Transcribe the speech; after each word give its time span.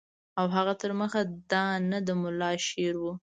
او 0.39 0.45
هغه 0.55 0.73
تر 0.81 0.91
مخه 1.01 1.21
دانه 1.51 1.99
د 2.07 2.09
ملا 2.21 2.51
شعر 2.67 2.95
وو. 3.01 3.13